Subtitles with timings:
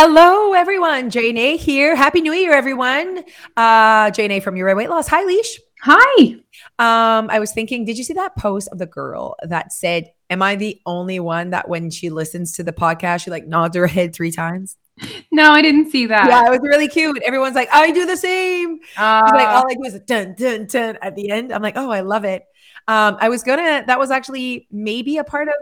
[0.00, 1.10] Hello, everyone.
[1.10, 1.96] Jane here.
[1.96, 3.24] Happy New Year, everyone.
[3.56, 5.08] Uh, Jane from Your Weight Loss.
[5.08, 5.58] Hi, Leash.
[5.82, 6.34] Hi.
[6.78, 10.40] Um, I was thinking, did you see that post of the girl that said, Am
[10.40, 13.88] I the only one that when she listens to the podcast, she like nods her
[13.88, 14.76] head three times?
[15.32, 16.28] No, I didn't see that.
[16.28, 17.20] Yeah, it was really cute.
[17.24, 18.78] Everyone's like, I do the same.
[18.96, 21.52] Uh, like all I do is a dun dun dun at the end.
[21.52, 22.44] I'm like, oh, I love it.
[22.86, 23.82] Um, I was gonna.
[23.86, 25.54] That was actually maybe a part of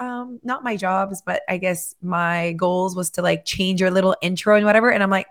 [0.00, 4.16] um, not my jobs, but I guess my goals was to like change your little
[4.22, 4.90] intro and whatever.
[4.90, 5.26] And I'm like,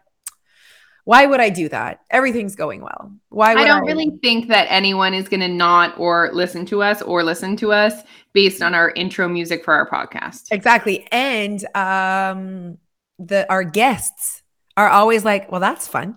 [1.06, 2.02] why would I do that?
[2.12, 3.12] Everything's going well.
[3.30, 3.86] Why would I don't I?
[3.88, 7.72] really think that anyone is going to not or listen to us or listen to
[7.72, 10.50] us based on our intro music for our podcast.
[10.52, 11.08] Exactly.
[11.12, 12.78] And um
[13.18, 14.44] the our guests
[14.78, 16.16] are always like, well, that's fun.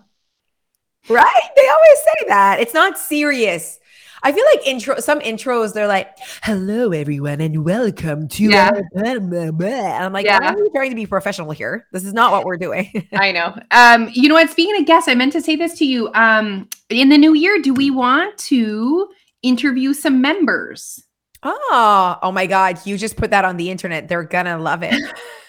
[1.09, 1.49] Right?
[1.55, 2.59] They always say that.
[2.59, 3.79] It's not serious.
[4.23, 8.71] I feel like intro some intros they're like, "Hello everyone and welcome to." Yeah.
[8.95, 10.39] I'm like, yeah.
[10.41, 11.87] I'm trying to be professional here.
[11.91, 13.07] This is not what we're doing.
[13.13, 13.57] I know.
[13.71, 14.49] Um, you know what?
[14.49, 16.09] Speaking of guests, I meant to say this to you.
[16.13, 19.09] Um, in the new year, do we want to
[19.41, 21.03] interview some members?
[21.43, 22.79] Oh, oh my God!
[22.85, 24.07] You just put that on the internet.
[24.07, 24.95] They're gonna love it.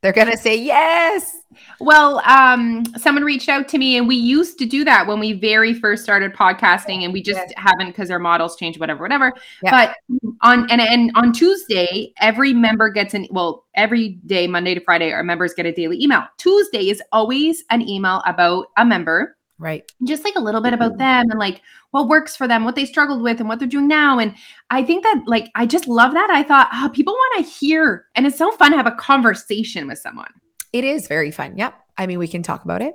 [0.00, 1.38] They're gonna say yes.
[1.80, 5.32] Well, um, someone reached out to me, and we used to do that when we
[5.32, 7.60] very first started podcasting, and we just yeah.
[7.60, 9.32] haven't because our models change, whatever, whatever.
[9.62, 9.70] Yeah.
[9.70, 9.96] But
[10.42, 15.12] on and and on Tuesday, every member gets an well, every day, Monday to Friday,
[15.12, 16.24] our members get a daily email.
[16.36, 19.90] Tuesday is always an email about a member Right.
[20.04, 20.98] Just like a little bit about mm-hmm.
[20.98, 23.88] them and like what works for them, what they struggled with, and what they're doing
[23.88, 24.18] now.
[24.18, 24.34] And
[24.70, 26.30] I think that, like, I just love that.
[26.30, 29.88] I thought, oh, people want to hear, and it's so fun to have a conversation
[29.88, 30.30] with someone.
[30.72, 31.56] It is very fun.
[31.56, 31.74] Yep.
[31.96, 32.94] I mean, we can talk about it.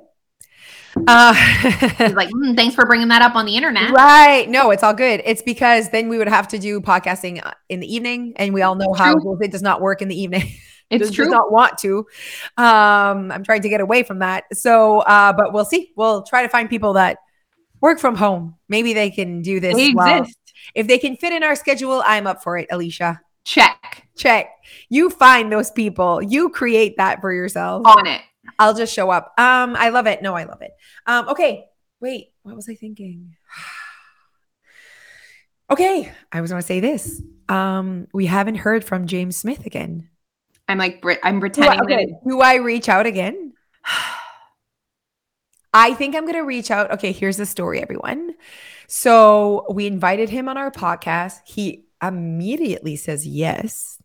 [0.96, 1.34] Uh,
[2.14, 3.90] like, mm, thanks for bringing that up on the internet.
[3.90, 4.48] Right.
[4.48, 5.22] No, it's all good.
[5.24, 8.62] It's because then we would have to do podcasting uh, in the evening, and we
[8.62, 10.52] all know how it does not work in the evening.
[10.90, 11.24] It's does, true.
[11.24, 12.06] Does not want to.
[12.58, 14.44] Um, I'm trying to get away from that.
[14.52, 15.92] So, uh, but we'll see.
[15.96, 17.16] We'll try to find people that
[17.80, 18.56] work from home.
[18.68, 19.74] Maybe they can do this.
[19.74, 20.20] They well.
[20.20, 20.38] exist.
[20.74, 23.20] If they can fit in our schedule, I'm up for it, Alicia.
[23.44, 24.06] Check.
[24.16, 24.50] Check.
[24.90, 26.22] You find those people.
[26.22, 27.86] You create that for yourself.
[27.86, 28.20] On it.
[28.58, 29.34] I'll just show up.
[29.38, 30.22] Um, I love it.
[30.22, 30.72] No, I love it.
[31.06, 31.66] Um, okay.
[32.00, 33.36] Wait, what was I thinking?
[35.70, 37.22] okay, I was going to say this.
[37.48, 40.08] Um, we haven't heard from James Smith again.
[40.68, 41.86] I'm like, I'm pretending.
[41.86, 42.14] Do I, okay.
[42.26, 43.52] Do I reach out again?
[45.74, 46.92] I think I'm going to reach out.
[46.92, 48.34] Okay, here's the story, everyone.
[48.86, 51.40] So we invited him on our podcast.
[51.44, 53.98] He immediately says yes.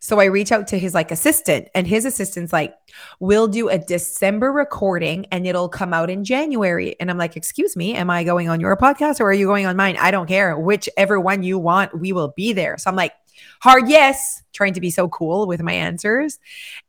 [0.00, 2.74] So I reach out to his like assistant, and his assistant's like,
[3.18, 7.76] "We'll do a December recording, and it'll come out in January." And I'm like, "Excuse
[7.76, 9.96] me, am I going on your podcast or are you going on mine?
[9.98, 10.58] I don't care.
[10.58, 13.12] Whichever one you want, we will be there." So I'm like,
[13.60, 16.38] hard yes, trying to be so cool with my answers.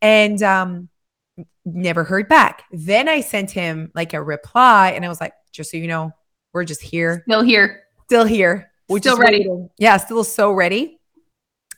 [0.01, 0.90] And um,
[1.66, 2.63] never heard back.
[2.72, 6.12] Then I sent him like a reply and I was like, just so you know,
[6.53, 7.24] we're just here.
[7.28, 7.84] Still here.
[8.06, 8.72] Still here.
[8.88, 9.40] We're still ready.
[9.40, 9.69] Waiting.
[9.78, 11.00] Yeah, still so ready.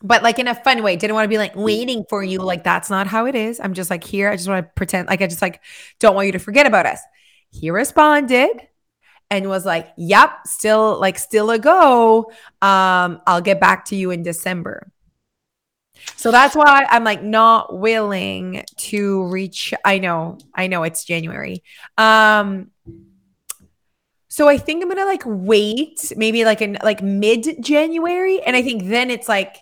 [0.03, 0.97] But like in a fun way.
[0.97, 2.39] Didn't want to be like waiting for you.
[2.39, 3.59] Like that's not how it is.
[3.59, 4.29] I'm just like here.
[4.29, 5.61] I just want to pretend like I just like
[5.99, 6.99] don't want you to forget about us.
[7.49, 8.51] He responded
[9.29, 12.31] and was like, "Yep, still like still a go.
[12.61, 14.91] Um, I'll get back to you in December."
[16.15, 20.37] So that's why I'm like not willing to reach I know.
[20.53, 21.63] I know it's January.
[21.97, 22.71] Um
[24.27, 28.55] so I think I'm going to like wait maybe like in like mid January and
[28.55, 29.57] I think then it's like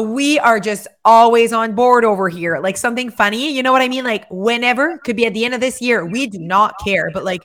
[0.00, 2.58] we are just always on board over here.
[2.58, 4.04] Like something funny, you know what I mean?
[4.04, 6.04] Like whenever could be at the end of this year.
[6.04, 7.42] We do not care, but like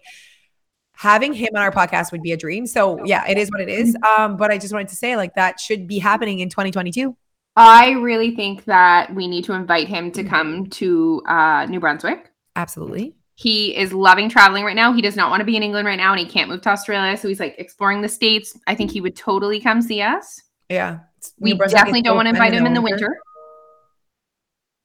[0.94, 2.66] having him on our podcast would be a dream.
[2.66, 3.96] So yeah, it is what it is.
[4.18, 7.16] Um, but I just wanted to say like that should be happening in 2022.
[7.56, 12.32] I really think that we need to invite him to come to uh, New Brunswick.
[12.56, 13.16] Absolutely.
[13.36, 14.92] He is loving traveling right now.
[14.92, 16.70] He does not want to be in England right now and he can't move to
[16.70, 17.16] Australia.
[17.16, 18.58] So he's like exploring the States.
[18.68, 20.42] I think he would totally come see us.
[20.70, 21.00] Yeah.
[21.40, 23.08] We definitely don't want to invite him in the winter.
[23.08, 23.20] winter.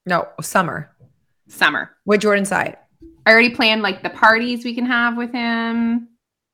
[0.07, 0.91] No, summer.
[1.49, 1.91] Summer.
[2.05, 2.77] With Jordan side.
[3.27, 6.09] I already planned like the parties we can have with him.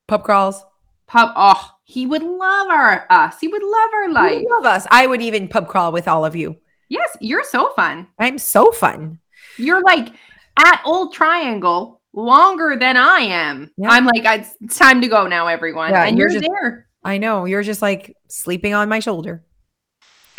[0.06, 0.62] Pub crawls.
[1.06, 1.32] Pub.
[1.34, 3.40] Oh, he would love our us.
[3.40, 4.40] He would love our life.
[4.40, 4.86] He love us.
[4.90, 6.56] I would even pub crawl with all of you.
[6.88, 8.06] Yes, you're so fun.
[8.18, 9.18] I'm so fun.
[9.56, 10.12] You're like
[10.56, 13.70] at Old Triangle longer than I am.
[13.76, 13.90] Yeah.
[13.90, 14.22] I'm like,
[14.60, 15.90] it's time to go now, everyone.
[15.90, 16.88] Yeah, and you're, you're just, there.
[17.02, 17.44] I know.
[17.44, 19.44] You're just like sleeping on my shoulder.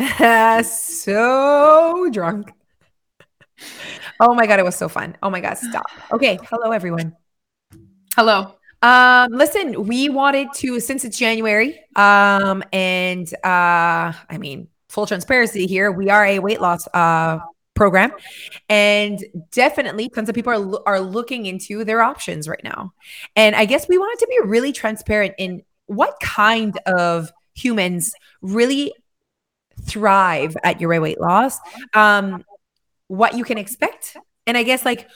[0.63, 2.51] so drunk.
[4.19, 5.15] Oh my god, it was so fun.
[5.21, 5.85] Oh my god, stop.
[6.11, 7.15] Okay, hello everyone.
[8.15, 8.55] Hello.
[8.81, 15.67] Um, listen, we wanted to since it's January, um, and uh, I mean, full transparency
[15.67, 17.39] here, we are a weight loss uh
[17.75, 18.11] program.
[18.69, 22.93] And definitely tons of people are, are looking into their options right now.
[23.35, 28.93] And I guess we wanted to be really transparent in what kind of humans really
[29.83, 31.59] thrive at your weight loss,
[31.93, 32.43] um,
[33.07, 34.17] what you can expect.
[34.47, 35.07] And I guess like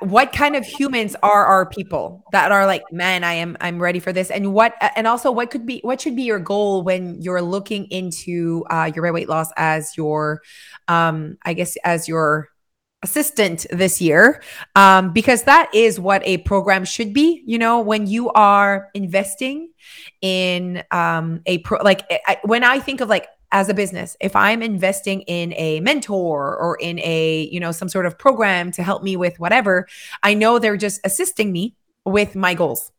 [0.00, 4.00] what kind of humans are our people that are like man i am i'm ready
[4.00, 7.20] for this and what and also what could be what should be your goal when
[7.20, 10.40] you're looking into uh, your weight loss as your
[10.88, 12.48] um i guess as your
[13.04, 14.42] assistant this year
[14.74, 17.42] um because that is what a program should be.
[17.46, 19.70] You know when you are investing
[20.20, 24.34] in um a pro like I, when i think of like as a business if
[24.34, 28.82] i'm investing in a mentor or in a you know some sort of program to
[28.82, 29.86] help me with whatever
[30.22, 32.90] i know they're just assisting me with my goals.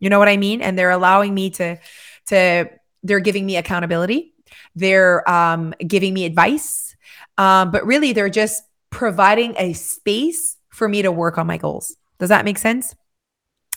[0.00, 0.60] You know what i mean?
[0.62, 1.78] And they're allowing me to
[2.26, 2.70] to
[3.02, 4.34] they're giving me accountability.
[4.74, 6.96] They're um, giving me advice.
[7.36, 11.96] Um, but really they're just providing a space for me to work on my goals.
[12.18, 12.94] Does that make sense?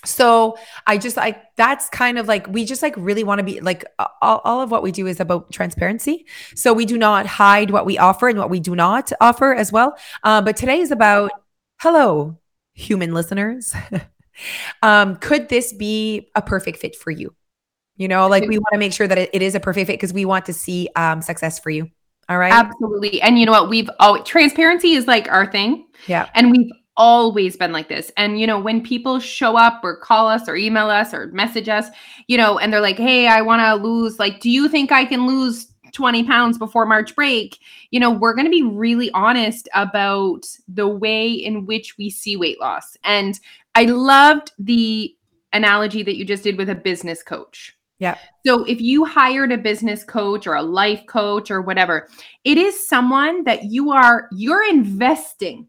[0.03, 3.59] So i just like that's kind of like we just like really want to be
[3.59, 3.85] like
[4.21, 6.25] all, all of what we do is about transparency.
[6.55, 9.71] So we do not hide what we offer and what we do not offer as
[9.71, 9.95] well.
[10.23, 11.31] Uh, but today is about
[11.81, 12.39] hello
[12.73, 13.73] human listeners.
[14.81, 17.35] Um, could this be a perfect fit for you?
[17.97, 19.93] You know like we want to make sure that it, it is a perfect fit
[19.93, 21.91] because we want to see um, success for you
[22.31, 26.30] all right absolutely and you know what we've always transparency is like our thing yeah
[26.33, 28.12] and we've always been like this.
[28.18, 31.69] And, you know, when people show up or call us or email us or message
[31.69, 31.88] us,
[32.28, 35.06] you know, and they're like, hey, I want to lose, like, do you think I
[35.06, 37.57] can lose 20 pounds before March break?
[37.92, 42.38] You know, we're going to be really honest about the way in which we see
[42.38, 42.98] weight loss.
[43.04, 43.39] And
[43.75, 45.16] I loved the
[45.54, 47.75] analogy that you just did with a business coach.
[48.01, 48.18] Yeah.
[48.44, 52.09] So if you hired a business coach or a life coach or whatever,
[52.44, 55.68] it is someone that you are you're investing.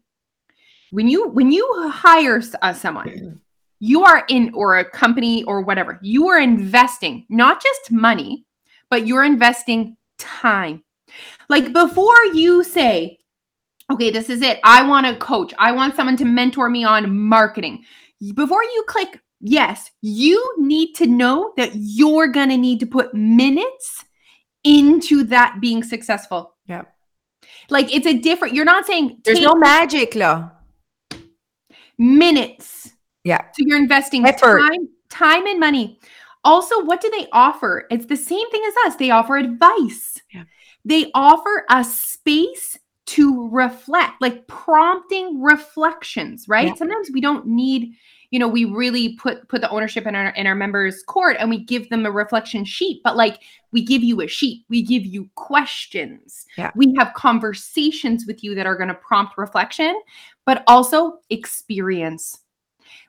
[0.89, 3.39] When you when you hire uh, someone
[3.79, 8.45] you are in or a company or whatever you are investing not just money
[8.89, 10.83] but you're investing time.
[11.49, 13.19] Like before you say
[13.91, 14.59] okay this is it.
[14.63, 15.53] I want a coach.
[15.59, 17.85] I want someone to mentor me on marketing.
[18.33, 23.13] Before you click yes you need to know that you're going to need to put
[23.13, 24.03] minutes
[24.63, 26.83] into that being successful yeah
[27.69, 30.49] like it's a different you're not saying there's no magic law
[31.97, 32.91] minutes.
[33.23, 33.41] Yeah.
[33.53, 34.59] So you're investing Effort.
[34.59, 35.99] time, time and money.
[36.43, 37.85] Also, what do they offer?
[37.89, 38.95] It's the same thing as us.
[38.97, 40.21] They offer advice.
[40.33, 40.43] Yeah.
[40.83, 46.67] They offer a space to reflect, like prompting reflections, right?
[46.67, 46.75] Yeah.
[46.75, 47.93] Sometimes we don't need
[48.33, 51.51] you know we really put put the ownership in our in our members court and
[51.51, 53.39] we give them a reflection sheet but like
[53.71, 54.65] we give you a sheet.
[54.69, 56.45] We give you questions.
[56.57, 56.69] Yeah.
[56.75, 59.99] we have conversations with you that are going to prompt reflection
[60.45, 62.39] but also experience.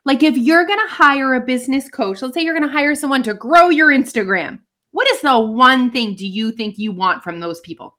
[0.05, 2.95] Like if you're going to hire a business coach let's say you're going to hire
[2.95, 4.61] someone to grow your instagram
[4.91, 7.99] what is the one thing do you think you want from those people?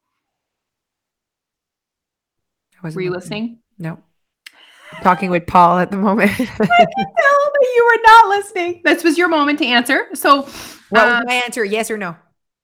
[2.84, 3.60] Were you listening?
[3.80, 3.98] No
[5.02, 6.32] talking with Paul at the moment.
[6.40, 8.82] I can tell that you were not listening.
[8.84, 10.08] This was your moment to answer.
[10.14, 10.44] So,
[10.90, 11.64] what uh, was my answer?
[11.64, 12.16] Yes or no?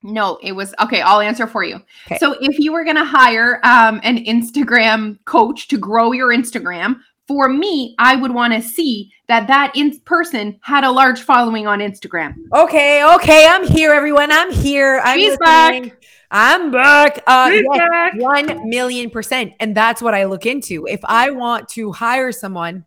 [0.03, 1.01] No, it was okay.
[1.01, 1.75] I'll answer for you.
[2.07, 2.17] Okay.
[2.17, 7.01] So, if you were going to hire um, an Instagram coach to grow your Instagram,
[7.27, 11.65] for me, I would want to see that that in person had a large following
[11.65, 12.35] on Instagram.
[12.53, 14.31] Okay, okay, I'm here, everyone.
[14.31, 14.99] I'm here.
[15.03, 16.03] I'm He's back.
[16.31, 17.21] I'm back.
[17.27, 19.53] Uh, yes, One million percent.
[19.59, 20.87] And that's what I look into.
[20.87, 22.85] If I want to hire someone,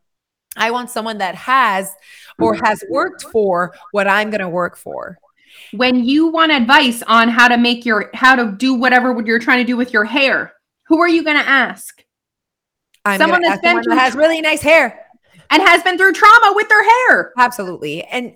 [0.56, 1.92] I want someone that has
[2.38, 5.18] or has worked for what I'm going to work for.
[5.72, 9.58] When you want advice on how to make your, how to do whatever you're trying
[9.58, 10.54] to do with your hair,
[10.86, 12.02] who are you going to ask?
[13.04, 15.06] I'm someone that's been that has really nice hair
[15.50, 17.32] and has been through trauma with their hair.
[17.38, 18.02] Absolutely.
[18.04, 18.34] And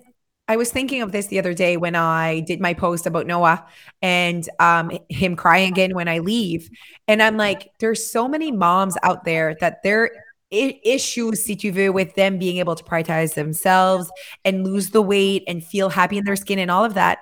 [0.49, 3.63] I was thinking of this the other day when I did my post about Noah
[4.01, 6.71] and um, him crying again when I leave.
[7.07, 10.09] And I'm like, there's so many moms out there that their
[10.51, 14.11] I- issues, si tu veux, with them being able to prioritize themselves
[14.43, 17.19] and lose the weight and feel happy in their skin and all of that.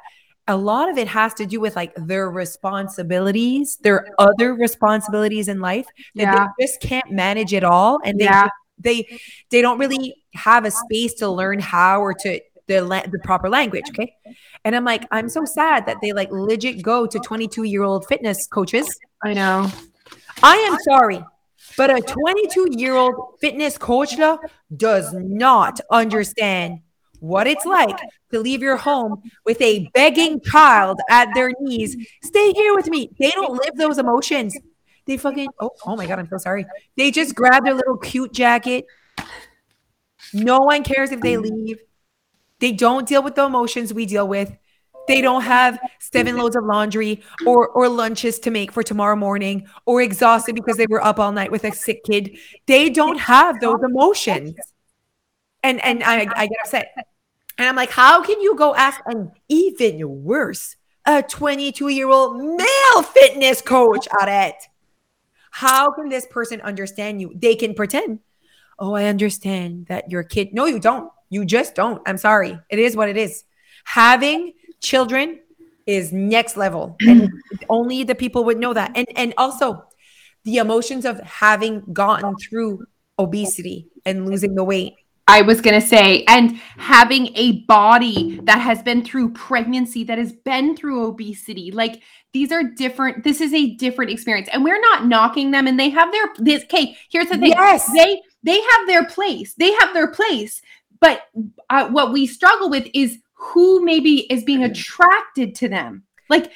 [0.47, 5.59] A lot of it has to do with like their responsibilities, their other responsibilities in
[5.59, 6.47] life that yeah.
[6.57, 7.99] they just can't manage it all.
[8.05, 8.47] And they yeah.
[8.77, 9.19] they
[9.49, 13.49] they don't really have a space to learn how or to the la- the proper
[13.49, 13.85] language.
[13.89, 14.13] Okay,
[14.63, 18.07] and I'm like, I'm so sad that they like legit go to 22 year old
[18.07, 18.87] fitness coaches.
[19.23, 19.71] I know.
[20.43, 21.23] I am sorry,
[21.75, 24.15] but a 22 year old fitness coach
[24.75, 26.81] does not understand
[27.19, 27.97] what it's like
[28.31, 31.95] to leave your home with a begging child at their knees.
[32.23, 33.09] Stay here with me.
[33.19, 34.55] They don't live those emotions.
[35.05, 36.65] They fucking oh, oh my god, I'm so sorry.
[36.97, 38.85] They just grab their little cute jacket.
[40.33, 41.79] No one cares if they leave.
[42.59, 44.55] They don't deal with the emotions we deal with.
[45.07, 49.67] They don't have seven loads of laundry or or lunches to make for tomorrow morning
[49.85, 52.37] or exhausted because they were up all night with a sick kid.
[52.65, 54.55] They don't have those emotions.
[55.63, 56.93] And and I, I get upset.
[57.57, 62.37] And I'm like, how can you go ask an even worse, a 22 year old
[62.37, 64.55] male fitness coach it?
[65.51, 67.33] How can this person understand you?
[67.35, 68.19] They can pretend,
[68.77, 70.53] oh, I understand that your kid.
[70.53, 71.11] No, you don't.
[71.29, 72.01] You just don't.
[72.05, 72.57] I'm sorry.
[72.69, 73.43] It is what it is.
[73.85, 75.39] Having children
[75.85, 76.95] is next level.
[77.01, 77.31] And
[77.69, 78.91] only the people would know that.
[78.95, 79.85] And and also
[80.43, 82.85] the emotions of having gotten through
[83.19, 84.95] obesity and losing the weight
[85.29, 90.17] I was going to say, and having a body that has been through pregnancy, that
[90.17, 93.25] has been through obesity, like these are different.
[93.25, 95.67] This is a different experience, and we're not knocking them.
[95.67, 96.63] And they have their this.
[96.63, 97.49] Okay, here's the thing.
[97.49, 99.53] Yes, they they have their place.
[99.55, 100.61] They have their place.
[100.99, 101.23] But
[101.69, 106.03] uh, what we struggle with is who maybe is being attracted to them.
[106.29, 106.51] Like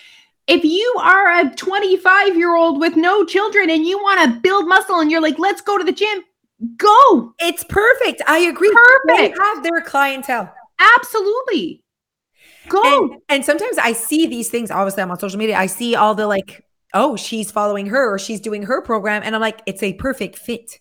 [0.47, 4.67] if you are a 25 year old with no children and you want to build
[4.67, 6.23] muscle and you're like, let's go to the gym,
[6.77, 7.33] Go.
[7.39, 8.21] It's perfect.
[8.27, 8.71] I agree.
[8.71, 9.35] Perfect.
[9.35, 10.53] They have their clientele.
[10.79, 11.83] Absolutely.
[12.69, 12.81] Go.
[12.83, 14.69] And, and sometimes I see these things.
[14.69, 15.57] Obviously, I'm on social media.
[15.57, 19.23] I see all the like, oh, she's following her or she's doing her program.
[19.25, 20.79] And I'm like, it's a perfect fit.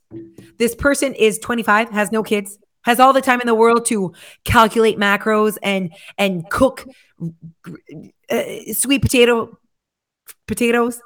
[0.59, 4.12] This person is 25, has no kids, has all the time in the world to
[4.44, 6.87] calculate macros and and cook
[8.30, 9.58] uh, sweet potato
[10.46, 11.00] potatoes.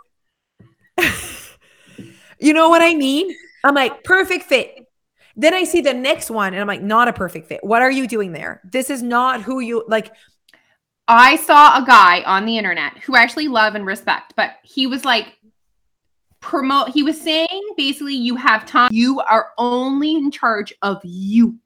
[2.38, 3.34] you know what I mean?
[3.64, 4.86] I'm like, perfect fit.
[5.36, 7.64] Then I see the next one and I'm like, not a perfect fit.
[7.64, 8.60] What are you doing there?
[8.64, 10.12] This is not who you like.
[11.08, 14.86] I saw a guy on the internet who I actually love and respect, but he
[14.86, 15.36] was like,
[16.40, 21.58] promote, he was saying basically, you have time, you are only in charge of you.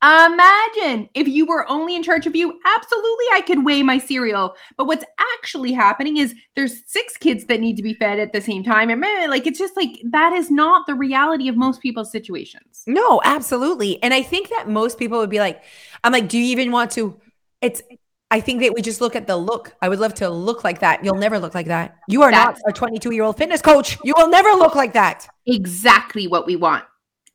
[0.00, 2.60] Imagine if you were only in charge of you.
[2.64, 4.54] Absolutely, I could weigh my cereal.
[4.76, 8.40] But what's actually happening is there's six kids that need to be fed at the
[8.40, 8.90] same time.
[8.90, 12.84] And man, like it's just like that is not the reality of most people's situations.
[12.86, 14.00] No, absolutely.
[14.02, 15.62] And I think that most people would be like,
[16.04, 17.20] I'm like, do you even want to?
[17.60, 17.82] It's
[18.30, 19.74] I think that we just look at the look.
[19.82, 21.04] I would love to look like that.
[21.04, 21.96] You'll never look like that.
[22.08, 23.98] You are That's not a 22 year old fitness coach.
[24.04, 25.28] You will never look like that.
[25.46, 26.84] Exactly what we want.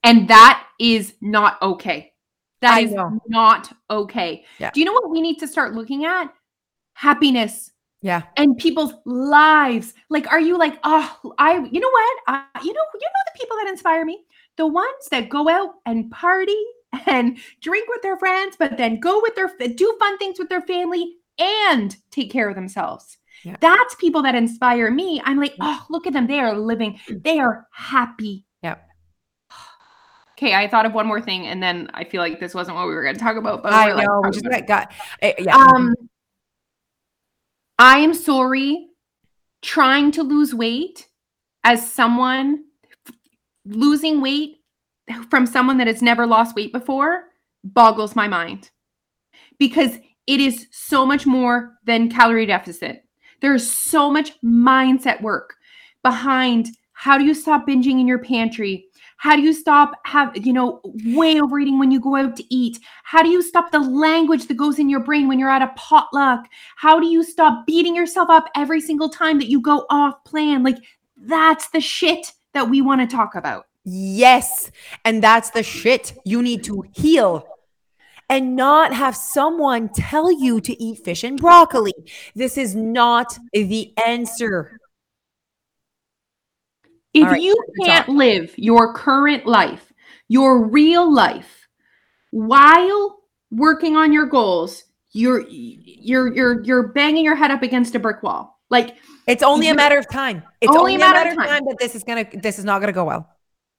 [0.04, 2.13] And that is not okay.
[2.64, 3.20] That I is know.
[3.28, 4.46] not okay.
[4.58, 4.72] Yeah.
[4.74, 6.34] Do you know what we need to start looking at?
[6.94, 7.72] Happiness.
[8.02, 8.24] Yeah.
[8.38, 9.94] And people's lives.
[10.10, 12.18] Like, are you like, oh, I, you know what?
[12.28, 14.24] I, you know, you know the people that inspire me?
[14.58, 16.58] The ones that go out and party
[17.06, 20.62] and drink with their friends, but then go with their, do fun things with their
[20.62, 23.18] family and take care of themselves.
[23.44, 23.56] Yeah.
[23.60, 25.22] That's people that inspire me.
[25.26, 26.28] I'm like, oh, look at them.
[26.28, 27.24] They are living, mm.
[27.24, 28.46] they are happy
[30.38, 32.88] Okay, I thought of one more thing, and then I feel like this wasn't what
[32.88, 33.62] we were going to talk about.
[33.62, 35.56] But I know, we just got, got uh, yeah.
[35.56, 35.94] Um,
[37.78, 38.88] I am sorry.
[39.62, 41.08] Trying to lose weight
[41.64, 42.66] as someone
[43.66, 44.58] losing weight
[45.30, 47.26] from someone that has never lost weight before
[47.64, 48.70] boggles my mind
[49.58, 49.98] because
[50.28, 53.06] it is so much more than calorie deficit.
[53.42, 55.56] There's so much mindset work
[56.02, 58.86] behind how do you stop binging in your pantry?
[59.18, 62.80] How do you stop have you know way overeating when you go out to eat?
[63.04, 65.72] How do you stop the language that goes in your brain when you're at a
[65.76, 66.48] potluck?
[66.76, 70.64] How do you stop beating yourself up every single time that you go off plan?
[70.64, 70.78] Like
[71.18, 73.68] that's the shit that we want to talk about.
[73.86, 74.72] Yes.
[75.04, 77.46] And that's the shit you need to heal
[78.30, 81.94] and not have someone tell you to eat fish and broccoli.
[82.36, 84.80] This is not the answer.
[87.14, 88.16] If right, you can't talk.
[88.16, 89.94] live your current life,
[90.28, 91.68] your real life,
[92.32, 93.20] while
[93.52, 98.24] working on your goals, you're you're you're you're banging your head up against a brick
[98.24, 98.60] wall.
[98.70, 100.44] Like it's only a matter of time.
[100.60, 101.48] It's only, only a matter, of time.
[101.48, 103.30] time that this is gonna this is not gonna go well.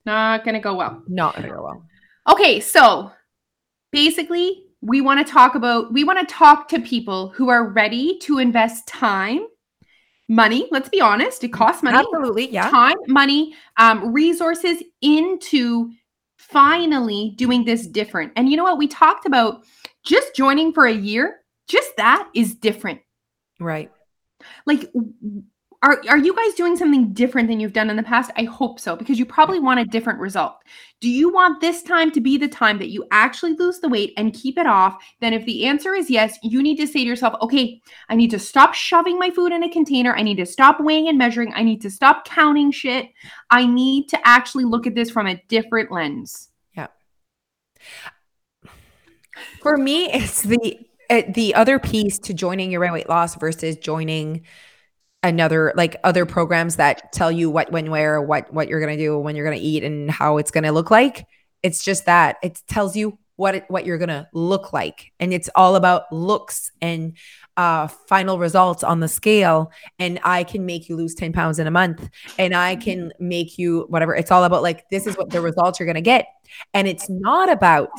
[0.05, 1.03] Not gonna go well.
[1.07, 1.85] Not gonna go well.
[2.29, 3.11] Okay, so
[3.91, 8.17] basically, we want to talk about we want to talk to people who are ready
[8.19, 9.45] to invest time
[10.27, 10.67] money.
[10.71, 11.97] Let's be honest, it costs money.
[11.97, 12.69] Absolutely, yeah.
[12.69, 15.91] Time, money, um, resources into
[16.37, 18.33] finally doing this different.
[18.35, 18.77] And you know what?
[18.77, 19.63] We talked about
[20.03, 21.41] just joining for a year.
[21.67, 23.01] Just that is different.
[23.59, 23.91] Right.
[24.65, 24.91] Like,
[25.85, 28.31] are are you guys doing something different than you've done in the past?
[28.35, 30.55] I hope so because you probably want a different result.
[30.99, 34.11] Do you want this time to be the time that you actually lose the weight
[34.17, 34.97] and keep it off?
[35.21, 38.31] Then if the answer is yes, you need to say to yourself, "Okay, I need
[38.31, 40.15] to stop shoving my food in a container.
[40.15, 41.53] I need to stop weighing and measuring.
[41.53, 43.09] I need to stop counting shit.
[43.51, 46.87] I need to actually look at this from a different lens." Yeah.
[49.61, 50.79] For me, it's the
[51.29, 54.41] the other piece to joining your weight loss versus joining
[55.25, 59.03] another like other programs that tell you what when where what what you're going to
[59.03, 61.25] do when you're going to eat and how it's going to look like.
[61.63, 65.11] It's just that it tells you what it, what you're going to look like.
[65.19, 67.17] And it's all about looks and
[67.57, 69.71] uh final results on the scale.
[69.97, 72.09] And i can make you lose 10 pounds in a month.
[72.37, 74.15] And i can make you whatever.
[74.15, 76.27] It's all about like this is what the results you're going to get.
[76.73, 77.89] And it's not about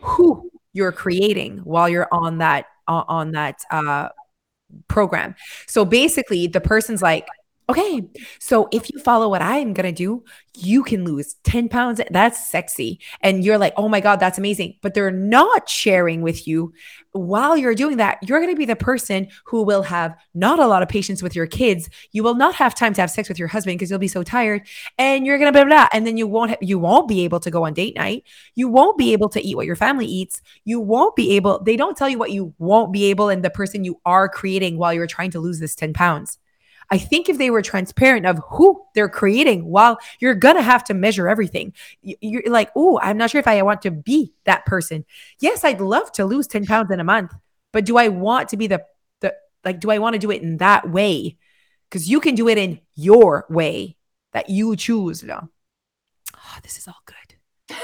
[0.00, 4.08] who you're creating while you're on that on that uh
[4.88, 5.34] program.
[5.66, 7.26] So basically, the person's like,
[7.70, 8.02] okay,
[8.38, 10.24] so if you follow what I'm going to do,
[10.56, 12.00] you can lose 10 pounds.
[12.10, 13.00] That's sexy.
[13.20, 14.76] And you're like, oh my God, that's amazing.
[14.82, 16.72] But they're not sharing with you
[17.12, 18.18] while you're doing that.
[18.22, 21.46] You're to be the person who will have not a lot of patience with your
[21.46, 21.88] kids.
[22.12, 24.22] You will not have time to have sex with your husband because you'll be so
[24.22, 24.66] tired
[24.98, 25.88] and you're to blah, blah, blah.
[25.92, 28.24] And then you won't, ha- you won't be able to go on date night.
[28.54, 30.42] You won't be able to eat what your family eats.
[30.64, 33.50] You won't be able, they don't tell you what you won't be able and the
[33.50, 36.39] person you are creating while you're trying to lose this 10 pounds.
[36.90, 40.94] I think if they were transparent of who they're creating, while you're gonna have to
[40.94, 45.04] measure everything, you're like, oh, I'm not sure if I want to be that person.
[45.38, 47.32] Yes, I'd love to lose 10 pounds in a month,
[47.72, 48.84] but do I want to be the
[49.20, 51.36] the like, do I want to do it in that way?
[51.88, 53.96] Because you can do it in your way
[54.32, 55.24] that you choose.
[55.28, 57.76] Oh, this is all good.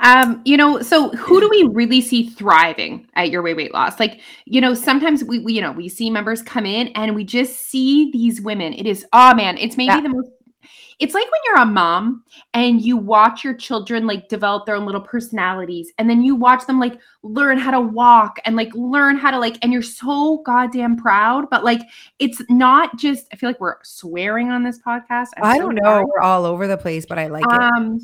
[0.00, 4.00] Um, you know, so who do we really see thriving at your weight weight loss?
[4.00, 7.24] Like, you know, sometimes we, we you know, we see members come in and we
[7.24, 8.72] just see these women.
[8.72, 10.00] It is, oh man, it's maybe yeah.
[10.00, 10.30] the most
[11.00, 14.84] it's like when you're a mom and you watch your children like develop their own
[14.84, 19.16] little personalities and then you watch them like learn how to walk and like learn
[19.16, 21.80] how to like and you're so goddamn proud but like
[22.18, 25.82] it's not just i feel like we're swearing on this podcast I'm i do not
[25.82, 28.02] know we're all over the place but i like um, it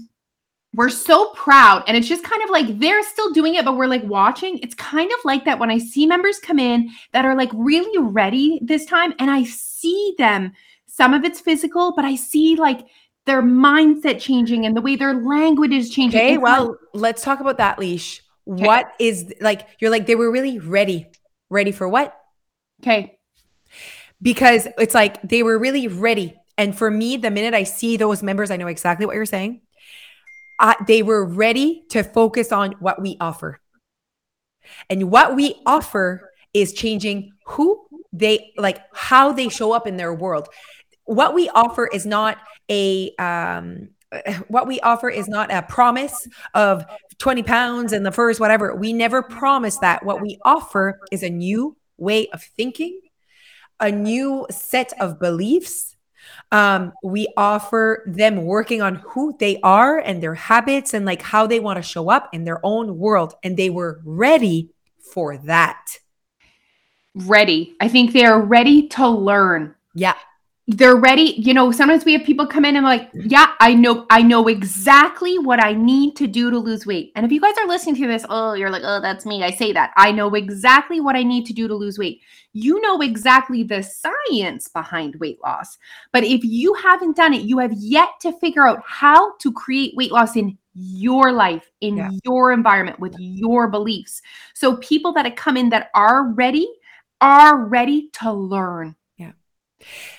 [0.77, 1.83] we're so proud.
[1.89, 4.59] And it's just kind of like they're still doing it but we're like watching.
[4.59, 7.99] It's kind of like that when i see members come in that are like really
[7.99, 10.53] ready this time and i see them.
[10.87, 12.87] Some of it's physical but i see like
[13.25, 16.21] their mindset changing and the way their language is changing.
[16.21, 18.23] Okay well like, let's talk about that leash.
[18.49, 18.65] Okay.
[18.65, 21.07] what is like you're like they were really ready.
[21.49, 22.15] Ready for what?
[22.83, 23.19] Okay.
[24.21, 26.37] Because it's like they were really ready.
[26.59, 29.63] And for me the minute i see those members i know exactly what you're saying
[30.59, 33.61] uh, they were ready to focus on what we offer.
[34.91, 40.15] And what we offer is changing who they like, how they show up in their
[40.15, 40.49] world.
[41.05, 42.39] What we offer is not
[42.69, 43.91] a, um,
[44.49, 46.85] what we offer is not a promise of
[47.19, 48.75] 20 pounds in the first whatever.
[48.75, 50.05] We never promise that.
[50.05, 53.01] What we offer is a new way of thinking,
[53.81, 55.96] a new set of beliefs
[56.53, 61.47] um, we offer them working on who they are and their habits and like how
[61.47, 63.35] they want to show up in their own world.
[63.43, 64.71] And they were ready
[65.13, 65.99] for that.
[67.15, 67.75] Ready.
[67.81, 69.75] I think they are ready to learn.
[69.95, 70.15] Yeah
[70.69, 74.05] they're ready you know sometimes we have people come in and like yeah i know
[74.11, 77.13] i know exactly what i need to do to lose weight.
[77.15, 79.45] And if you guys are listening to this oh you're like oh that's me.
[79.45, 79.93] I say that.
[79.97, 82.21] I know exactly what i need to do to lose weight.
[82.53, 85.79] You know exactly the science behind weight loss.
[86.13, 89.95] But if you haven't done it you have yet to figure out how to create
[89.97, 92.11] weight loss in your life in yeah.
[92.25, 94.21] your environment with your beliefs.
[94.55, 96.69] So people that have come in that are ready
[97.21, 98.97] are ready to learn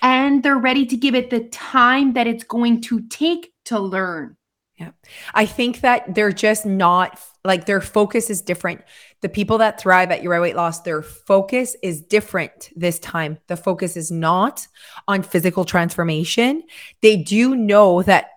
[0.02, 4.38] and they're ready to give it the time that it's going to take to learn.
[4.78, 4.92] Yeah.
[5.34, 8.82] I think that they're just not like their focus is different.
[9.22, 13.40] The people that thrive at your weight loss, their focus is different this time.
[13.48, 14.68] The focus is not
[15.08, 16.62] on physical transformation.
[17.02, 18.30] They do know that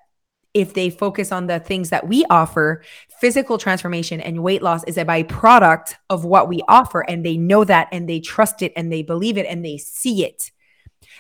[0.54, 2.82] if they focus on the things that we offer,
[3.20, 7.02] physical transformation and weight loss is a byproduct of what we offer.
[7.02, 10.24] And they know that and they trust it and they believe it and they see
[10.24, 10.50] it.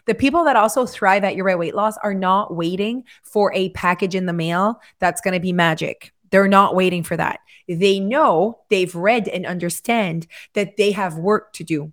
[0.06, 4.14] The people that also thrive at your weight loss are not waiting for a package
[4.14, 6.12] in the mail that's going to be magic.
[6.30, 7.40] They're not waiting for that.
[7.68, 11.92] They know they've read and understand that they have work to do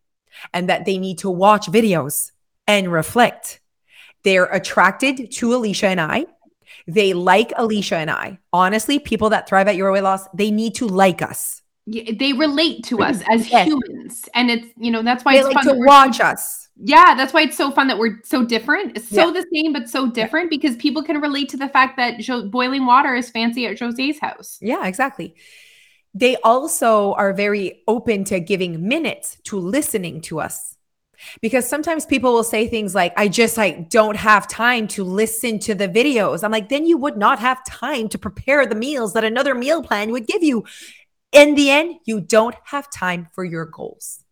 [0.54, 2.32] and that they need to watch videos
[2.67, 3.60] and reflect.
[4.24, 6.26] They're attracted to Alicia and I.
[6.88, 8.39] They like Alicia and I.
[8.54, 11.62] Honestly, people that thrive at your weight loss, they need to like us.
[11.86, 13.65] Yeah, they relate to us as yes.
[13.65, 17.16] humans and it's you know that's why they it's like fun to watch us yeah
[17.16, 18.98] that's why it's so fun that we're so different.
[18.98, 19.42] It's so yeah.
[19.42, 22.86] the same but so different because people can relate to the fact that jo- boiling
[22.86, 24.58] water is fancy at jose's house.
[24.62, 25.36] Yeah exactly.
[26.13, 30.76] They also are very open to giving minutes to listening to us
[31.42, 35.60] because sometimes people will say things like i just like don't have time to listen
[35.60, 36.44] to the videos.
[36.44, 39.84] I'm like then you would not have time to prepare the meals that another meal
[39.84, 40.66] plan would give you.
[41.32, 44.24] In the end, you don't have time for your goals.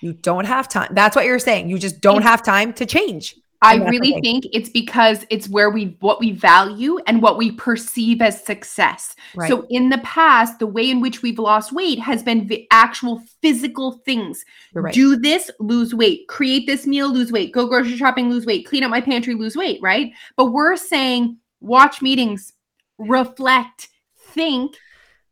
[0.00, 0.92] You don't have time.
[0.92, 1.68] That's what you're saying.
[1.68, 3.36] You just don't have time to change.
[3.62, 8.22] I really think it's because it's where we what we value and what we perceive
[8.22, 9.14] as success.
[9.34, 9.50] Right.
[9.50, 13.22] So in the past, the way in which we've lost weight has been the actual
[13.42, 14.44] physical things.
[14.72, 14.94] Right.
[14.94, 16.26] Do this, lose weight.
[16.26, 17.52] Create this meal, lose weight.
[17.52, 18.66] Go grocery shopping, lose weight.
[18.66, 20.10] Clean up my pantry, lose weight, right?
[20.36, 22.54] But we're saying watch meetings,
[22.96, 24.74] reflect, think,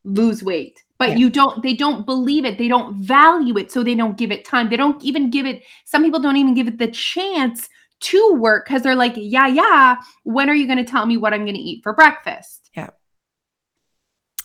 [0.05, 1.17] lose weight but yeah.
[1.17, 2.59] you don't they don't believe it.
[2.59, 4.69] They don't value it so they don't give it time.
[4.69, 7.69] They don't even give it some people don't even give it the chance
[8.01, 11.35] to work because they're like yeah yeah when are you going to tell me what
[11.35, 12.71] i'm going to eat for breakfast?
[12.77, 12.91] Yeah.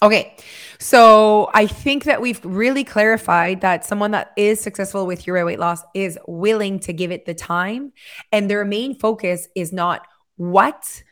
[0.01, 0.35] Okay
[0.79, 5.59] so i think that we've really clarified that someone that is successful with your weight
[5.59, 7.93] loss is willing to give it the time
[8.31, 11.03] and their main focus is not what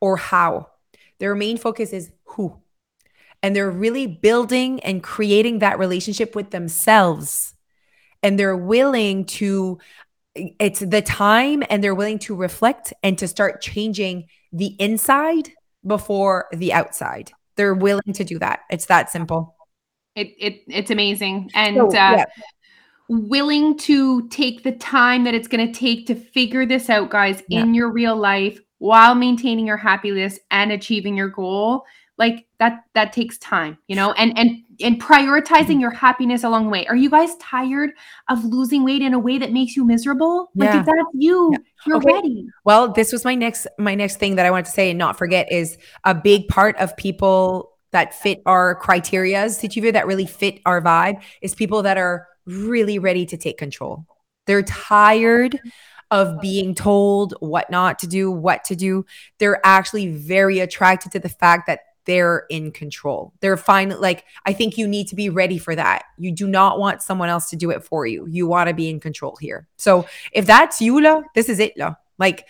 [0.00, 0.68] or how.
[1.18, 2.60] Their main focus is who
[3.46, 7.54] and they're really building and creating that relationship with themselves.
[8.20, 9.78] And they're willing to
[10.34, 15.50] it's the time and they're willing to reflect and to start changing the inside
[15.86, 17.30] before the outside.
[17.54, 18.62] They're willing to do that.
[18.68, 19.54] It's that simple.
[20.16, 21.52] It, it it's amazing.
[21.54, 22.24] And so, uh, yeah.
[23.08, 27.44] willing to take the time that it's going to take to figure this out guys
[27.46, 27.60] yeah.
[27.60, 31.84] in your real life while maintaining your happiness and achieving your goal
[32.18, 36.70] like that that takes time you know and and and prioritizing your happiness along the
[36.70, 37.90] way are you guys tired
[38.28, 41.58] of losing weight in a way that makes you miserable like if that's you yeah.
[41.86, 42.12] you're okay.
[42.12, 44.98] ready well this was my next my next thing that i want to say and
[44.98, 50.26] not forget is a big part of people that fit our criterias situation that really
[50.26, 54.06] fit our vibe is people that are really ready to take control
[54.46, 55.60] they're tired
[56.10, 59.04] of being told what not to do, what to do.
[59.38, 63.34] They're actually very attracted to the fact that they're in control.
[63.40, 63.90] They're fine.
[63.90, 66.04] Like, I think you need to be ready for that.
[66.16, 68.26] You do not want someone else to do it for you.
[68.28, 69.68] You want to be in control here.
[69.76, 71.96] So if that's you, La, this is it, La.
[72.18, 72.46] Like,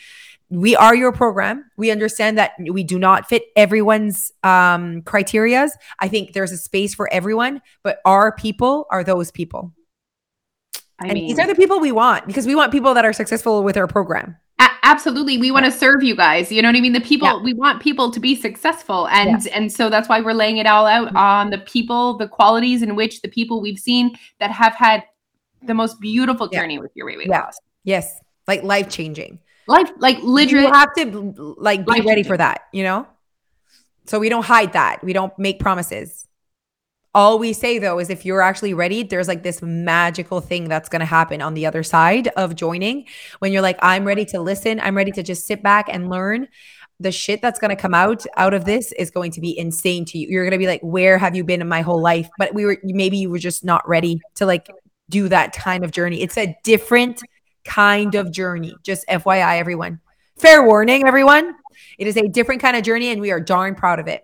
[0.48, 1.68] we are your program.
[1.76, 5.70] We understand that we do not fit everyone's um, criterias.
[5.98, 9.72] I think there's a space for everyone, but our people are those people.
[10.98, 13.12] I and mean, these are the people we want because we want people that are
[13.12, 14.36] successful with our program.
[14.58, 15.38] A- absolutely.
[15.38, 16.92] We want to serve you guys you know what i mean?
[16.92, 17.42] The people yeah.
[17.42, 19.52] we want people to be successful and yeah.
[19.54, 21.16] and so that's why we're laying it all out mm-hmm.
[21.16, 25.04] on the people the qualities in which the people we've seen that have had
[25.62, 26.80] the most beautiful journey yeah.
[26.80, 28.20] with your weight, loss yes.
[28.46, 32.84] Like life changing life like literally you have to like be ready for that you
[32.84, 33.06] know?
[34.06, 35.02] So we don't hide that.
[35.02, 36.25] We don't make promises
[37.16, 40.90] all we say though is if you're actually ready, there's like this magical thing that's
[40.90, 43.06] going to happen on the other side of joining
[43.38, 44.78] when you're like, I'm ready to listen.
[44.80, 46.46] I'm ready to just sit back and learn.
[47.00, 50.04] The shit that's going to come out out of this is going to be insane
[50.04, 50.28] to you.
[50.28, 52.28] You're going to be like, where have you been in my whole life?
[52.36, 54.68] But we were, maybe you were just not ready to like
[55.08, 56.20] do that kind of journey.
[56.20, 57.22] It's a different
[57.64, 58.76] kind of journey.
[58.82, 60.00] Just FYI, everyone.
[60.36, 61.54] Fair warning, everyone.
[61.98, 64.22] It is a different kind of journey, and we are darn proud of it.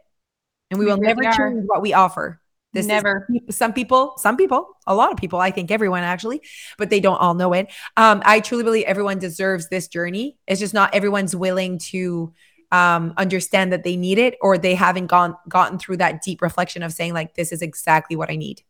[0.71, 1.33] And we, we will really never are.
[1.33, 2.42] change what we offer.
[2.73, 3.29] This never.
[3.49, 6.41] Is, some people, some people, a lot of people, I think everyone actually,
[6.79, 7.71] but they don't all know it.
[7.97, 10.39] Um, I truly believe everyone deserves this journey.
[10.47, 12.33] It's just not everyone's willing to
[12.71, 16.83] um, understand that they need it or they haven't gone gotten through that deep reflection
[16.83, 18.63] of saying like this is exactly what I need.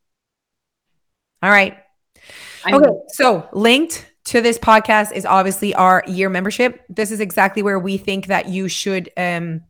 [1.43, 1.79] All right.
[2.67, 2.91] Okay.
[3.09, 6.85] So linked to this podcast is obviously our year membership.
[6.88, 9.62] This is exactly where we think that you should um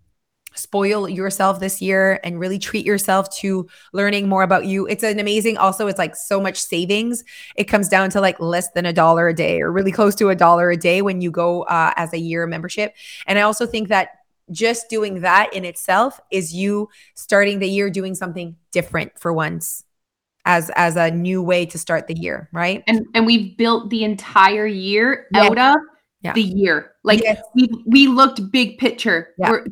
[0.55, 4.87] spoil yourself this year and really treat yourself to learning more about you.
[4.87, 7.25] It's an amazing, also, it's like so much savings.
[7.57, 10.31] It comes down to like less than a dollar a day or really close to
[10.31, 12.95] a dollar a day when you go uh, as a year membership.
[13.27, 14.09] And I also think that
[14.51, 19.85] just doing that in itself is you starting the year doing something different for once
[20.45, 24.03] as as a new way to start the year right and and we've built the
[24.03, 25.49] entire year yes.
[25.49, 25.77] out of
[26.23, 26.33] yeah.
[26.33, 26.92] the year.
[27.05, 27.43] Like yes.
[27.55, 29.35] we we looked big picture.
[29.39, 29.51] Yeah.
[29.51, 29.67] We're,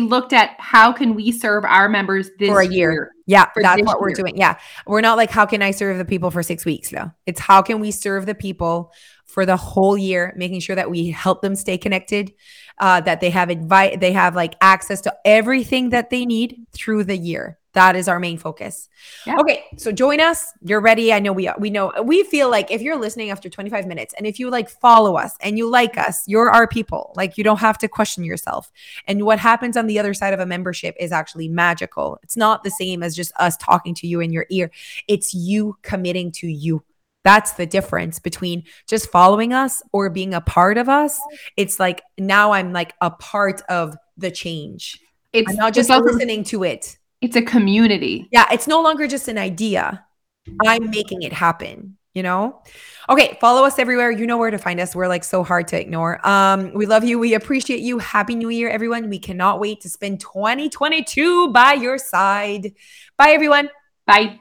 [0.00, 2.92] looked at how can we serve our members this for a year.
[2.92, 4.36] year yeah, that's what we're doing.
[4.36, 6.92] Yeah, we're not like how can I serve the people for six weeks?
[6.92, 8.92] No, it's how can we serve the people
[9.36, 12.32] for the whole year, making sure that we help them stay connected,
[12.78, 17.04] uh, that they have invite, they have like access to everything that they need through
[17.04, 17.58] the year.
[17.74, 18.88] That is our main focus.
[19.26, 19.36] Yeah.
[19.38, 20.50] Okay, so join us.
[20.62, 21.12] You're ready.
[21.12, 24.26] I know we we know we feel like if you're listening after 25 minutes and
[24.26, 27.12] if you like follow us and you like us, you're our people.
[27.14, 28.72] Like you don't have to question yourself.
[29.06, 32.18] And what happens on the other side of a membership is actually magical.
[32.22, 34.70] It's not the same as just us talking to you in your ear.
[35.06, 36.82] It's you committing to you.
[37.26, 41.18] That's the difference between just following us or being a part of us.
[41.56, 45.00] It's like now I'm like a part of the change.
[45.32, 46.96] It's I'm not just it's listening to it.
[47.20, 48.28] It's a community.
[48.30, 50.04] Yeah, it's no longer just an idea.
[50.64, 52.62] I'm making it happen, you know?
[53.08, 54.12] Okay, follow us everywhere.
[54.12, 54.94] You know where to find us.
[54.94, 56.24] We're like so hard to ignore.
[56.24, 57.18] Um, we love you.
[57.18, 57.98] We appreciate you.
[57.98, 59.10] Happy New Year, everyone.
[59.10, 62.74] We cannot wait to spend 2022 by your side.
[63.16, 63.68] Bye, everyone.
[64.06, 64.38] Bye.